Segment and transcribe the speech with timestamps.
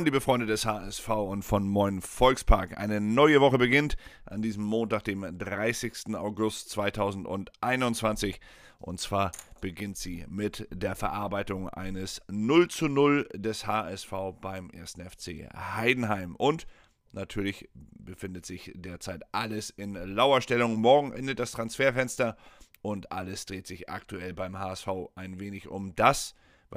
[0.00, 2.78] Moin, liebe Freunde des HSV und von Moin Volkspark.
[2.78, 6.14] Eine neue Woche beginnt an diesem Montag, dem 30.
[6.14, 8.40] August 2021.
[8.78, 14.10] Und zwar beginnt sie mit der Verarbeitung eines 0 zu 0 des HSV
[14.40, 14.94] beim 1.
[14.94, 16.34] FC Heidenheim.
[16.34, 16.66] Und
[17.12, 20.76] natürlich befindet sich derzeit alles in Lauerstellung.
[20.76, 22.38] Morgen endet das Transferfenster
[22.80, 26.34] und alles dreht sich aktuell beim HSV ein wenig um das,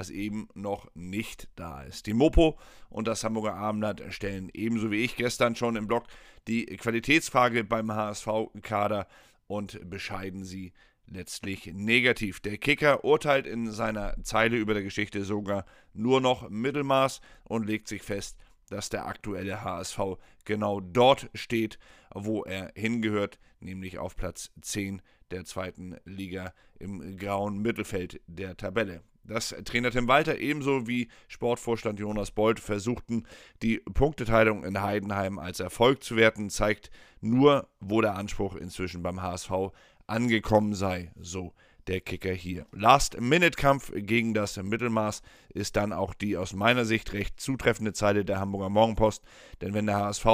[0.10, 2.08] eben noch nicht da ist.
[2.08, 2.58] Die Mopo
[2.90, 6.06] und das Hamburger Abendblatt stellen ebenso wie ich gestern schon im Blog
[6.48, 9.08] die Qualitätsfrage beim HSV-Kader
[9.48, 10.74] und bescheiden sie
[11.06, 12.40] letztlich negativ.
[12.40, 17.88] Der Kicker urteilt in seiner Zeile über der Geschichte sogar nur noch Mittelmaß und legt
[17.88, 18.38] sich fest,
[18.70, 21.78] dass der aktuelle HSV genau dort steht,
[22.14, 29.04] wo er hingehört, nämlich auf Platz 10 der zweiten Liga im grauen Mittelfeld der Tabelle.
[29.24, 33.26] Dass Trainer Tim Walter ebenso wie Sportvorstand Jonas Bold versuchten,
[33.62, 39.22] die Punkteteilung in Heidenheim als Erfolg zu werten, zeigt nur, wo der Anspruch inzwischen beim
[39.22, 39.52] HSV
[40.08, 41.54] angekommen sei, so
[41.88, 42.66] der Kicker hier.
[42.72, 45.22] Last-Minute-Kampf gegen das Mittelmaß
[45.54, 49.24] ist dann auch die aus meiner Sicht recht zutreffende Zeile der Hamburger Morgenpost,
[49.62, 50.26] denn wenn der HSV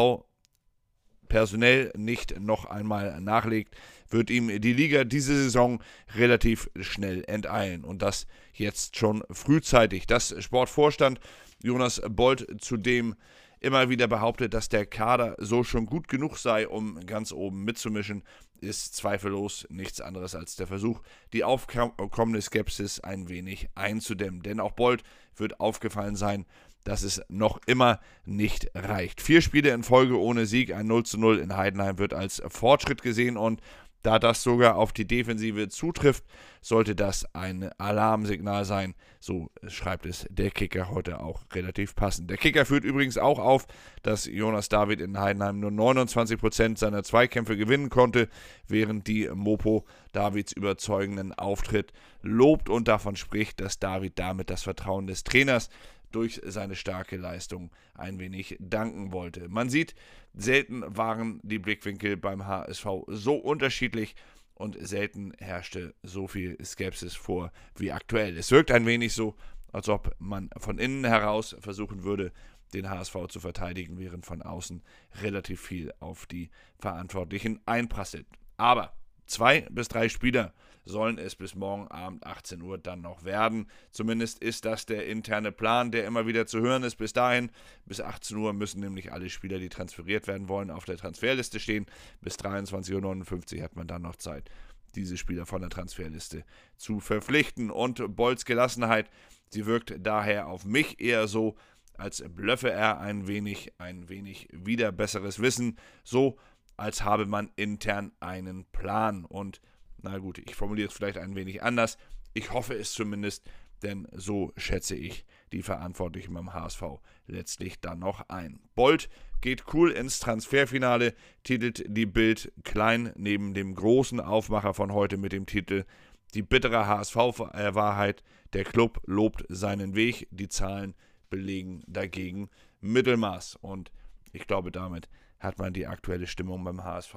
[1.29, 3.75] personell nicht noch einmal nachlegt,
[4.09, 5.81] wird ihm die Liga diese Saison
[6.15, 7.85] relativ schnell enteilen.
[7.85, 10.07] Und das jetzt schon frühzeitig.
[10.07, 11.19] Das Sportvorstand
[11.63, 13.15] Jonas Bolt zudem
[13.61, 18.23] immer wieder behauptet, dass der Kader so schon gut genug sei, um ganz oben mitzumischen,
[18.61, 21.01] ist zweifellos nichts anderes als der Versuch,
[21.33, 24.41] die aufkommende Skepsis ein wenig einzudämmen.
[24.41, 25.03] Denn auch Bolt
[25.35, 26.45] wird aufgefallen sein,
[26.83, 29.21] dass es noch immer nicht reicht.
[29.21, 33.01] Vier Spiele in Folge ohne Sieg, ein 0 zu 0 in Heidenheim wird als Fortschritt
[33.01, 33.61] gesehen und
[34.01, 36.23] da das sogar auf die Defensive zutrifft,
[36.61, 38.95] sollte das ein Alarmsignal sein.
[39.19, 42.29] So schreibt es der Kicker heute auch relativ passend.
[42.29, 43.67] Der Kicker führt übrigens auch auf,
[44.01, 48.29] dass Jonas David in Heidenheim nur 29% seiner Zweikämpfe gewinnen konnte,
[48.67, 51.91] während die Mopo Davids überzeugenden Auftritt
[52.21, 55.69] lobt und davon spricht, dass David damit das Vertrauen des Trainers
[56.11, 59.49] durch seine starke Leistung ein wenig danken wollte.
[59.49, 59.95] Man sieht,
[60.33, 64.15] selten waren die Blickwinkel beim HSV so unterschiedlich
[64.53, 68.37] und selten herrschte so viel Skepsis vor wie aktuell.
[68.37, 69.35] Es wirkt ein wenig so,
[69.71, 72.31] als ob man von innen heraus versuchen würde,
[72.73, 74.83] den HSV zu verteidigen, während von außen
[75.21, 78.27] relativ viel auf die Verantwortlichen einprasselt.
[78.57, 78.93] Aber
[79.29, 83.69] Zwei bis drei Spieler sollen es bis morgen Abend 18 Uhr dann noch werden.
[83.91, 86.95] Zumindest ist das der interne Plan, der immer wieder zu hören ist.
[86.95, 87.51] Bis dahin,
[87.85, 91.85] bis 18 Uhr müssen nämlich alle Spieler, die transferiert werden wollen, auf der Transferliste stehen.
[92.21, 94.49] Bis 23.59 Uhr hat man dann noch Zeit,
[94.95, 96.43] diese Spieler von der Transferliste
[96.75, 97.69] zu verpflichten.
[97.69, 99.11] Und Bolls Gelassenheit,
[99.51, 101.55] sie wirkt daher auf mich eher so,
[101.99, 105.77] als blöffe er ein wenig, ein wenig wieder besseres Wissen.
[106.03, 106.39] So
[106.79, 109.25] als habe man intern einen Plan.
[109.25, 109.61] Und
[110.01, 111.97] na gut, ich formuliere es vielleicht ein wenig anders.
[112.33, 113.43] Ich hoffe es zumindest,
[113.83, 116.83] denn so schätze ich die Verantwortlichen beim HSV
[117.27, 118.59] letztlich dann noch ein.
[118.75, 119.09] Bolt
[119.41, 121.13] geht cool ins Transferfinale,
[121.43, 125.85] titelt die Bild klein neben dem großen Aufmacher von heute mit dem Titel
[126.33, 128.23] Die bittere HSV-Wahrheit.
[128.53, 130.95] Der Club lobt seinen Weg, die Zahlen
[131.29, 132.49] belegen dagegen
[132.81, 133.55] Mittelmaß.
[133.55, 133.91] Und
[134.33, 137.15] ich glaube, damit hat man die aktuelle Stimmung beim HSV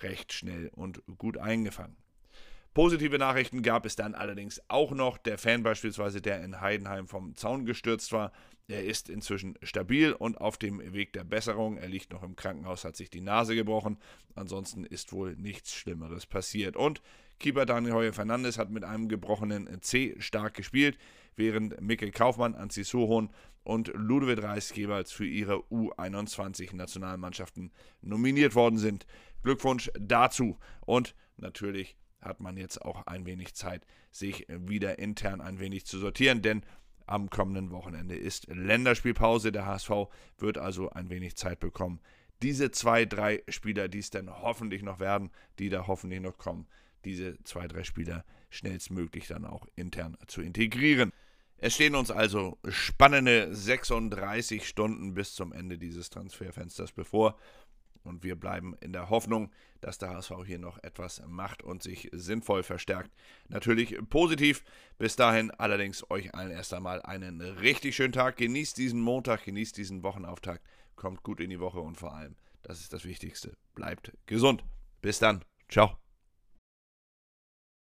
[0.00, 1.96] recht schnell und gut eingefangen.
[2.72, 5.18] Positive Nachrichten gab es dann allerdings auch noch.
[5.18, 8.32] Der Fan beispielsweise, der in Heidenheim vom Zaun gestürzt war,
[8.68, 11.76] er ist inzwischen stabil und auf dem Weg der Besserung.
[11.76, 13.98] Er liegt noch im Krankenhaus, hat sich die Nase gebrochen.
[14.36, 16.76] Ansonsten ist wohl nichts Schlimmeres passiert.
[16.76, 17.02] Und
[17.40, 20.96] Keeper Daniel Heuer Fernandes hat mit einem gebrochenen C stark gespielt,
[21.36, 23.30] während Mikkel Kaufmann, Anzi Sohon
[23.64, 29.06] und Ludovic Reis jeweils für ihre U21-Nationalmannschaften nominiert worden sind.
[29.42, 30.58] Glückwunsch dazu.
[30.84, 35.98] Und natürlich hat man jetzt auch ein wenig Zeit, sich wieder intern ein wenig zu
[35.98, 36.62] sortieren, denn
[37.06, 39.50] am kommenden Wochenende ist Länderspielpause.
[39.50, 39.90] Der HSV
[40.36, 42.00] wird also ein wenig Zeit bekommen,
[42.42, 46.66] diese zwei, drei Spieler, die es dann hoffentlich noch werden, die da hoffentlich noch kommen,
[47.04, 51.12] diese zwei, drei Spieler schnellstmöglich dann auch intern zu integrieren.
[51.58, 57.38] Es stehen uns also spannende 36 Stunden bis zum Ende dieses Transferfensters bevor.
[58.02, 59.50] Und wir bleiben in der Hoffnung,
[59.82, 63.10] dass der HSV hier noch etwas macht und sich sinnvoll verstärkt.
[63.48, 64.64] Natürlich positiv.
[64.96, 68.36] Bis dahin allerdings euch allen erst einmal einen richtig schönen Tag.
[68.36, 70.64] Genießt diesen Montag, genießt diesen Wochenauftakt.
[70.96, 74.64] Kommt gut in die Woche und vor allem, das ist das Wichtigste, bleibt gesund.
[75.02, 75.44] Bis dann.
[75.68, 75.98] Ciao.